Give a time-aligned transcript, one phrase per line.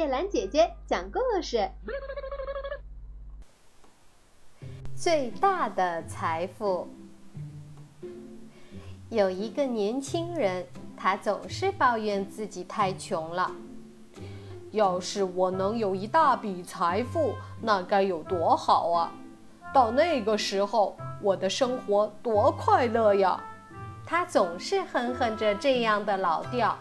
[0.00, 1.70] 叶兰姐姐讲故事。
[4.96, 6.88] 最大的财富。
[9.10, 10.66] 有一个年轻人，
[10.96, 13.52] 他总是抱怨自己太穷了。
[14.70, 19.12] 要是我能有一大笔财富，那该有多好啊！
[19.74, 23.38] 到那个时候，我的生活多快乐呀！
[24.06, 26.78] 他总是哼哼着这样的老调。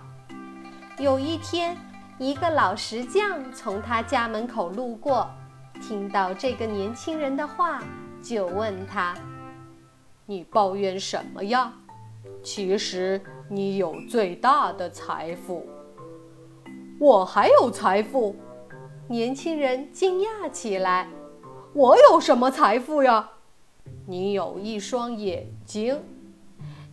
[0.98, 1.78] 有一天，
[2.20, 5.26] 一个老石匠从他家门口路过，
[5.82, 7.82] 听到这个年轻人的话，
[8.22, 9.16] 就问他
[10.28, 11.72] ：“你抱怨什么呀？
[12.44, 15.66] 其实你有最大的财富。”
[17.00, 18.36] 我还有财富？
[19.08, 21.08] 年轻人惊讶起来
[21.74, 23.30] ：“我有什么财富呀？”
[24.06, 26.04] 你有一双眼睛，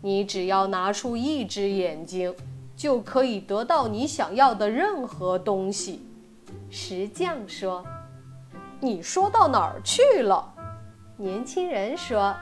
[0.02, 2.32] 你只要拿出一只眼睛。
[2.76, 6.06] 就可以得到你想要的任何东西，
[6.70, 7.82] 石匠说
[8.78, 10.52] ：“你说到哪儿去了？”
[11.16, 12.36] 年轻人说：“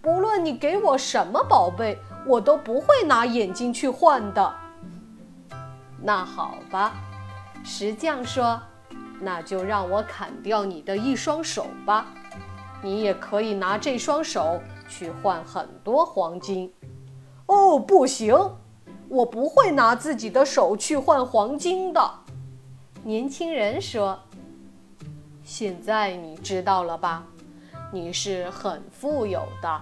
[0.00, 4.54] 不论你给我什么宝贝，我都不会拿眼睛去换的。”
[6.00, 6.94] 那好吧，
[7.62, 8.58] 石匠说
[9.20, 12.06] ：“那就让我砍掉你的一双手吧，
[12.82, 16.72] 你也可以拿这双手去换很多黄金。”
[17.46, 18.34] 哦，不行。
[19.12, 22.10] 我不会拿自己的手去换黄金的，
[23.04, 24.18] 年轻人说。
[25.44, 27.22] 现在你知道了吧？
[27.92, 29.80] 你是很富有的，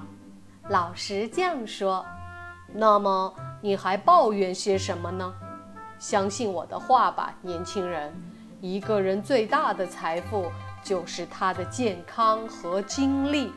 [0.68, 2.04] 老石匠说。
[2.72, 5.32] 那么你还抱怨些什么呢？
[6.00, 8.12] 相信我的话吧，年轻人，
[8.60, 10.50] 一个人最大的财富
[10.82, 13.52] 就是他的健康和精力，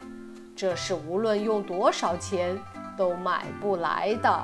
[0.55, 2.55] 这是无论用多少钱
[2.95, 4.43] 都买不来的。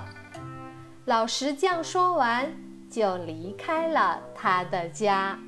[1.09, 2.53] 老石匠说完，
[2.87, 5.39] 就离开了他的家。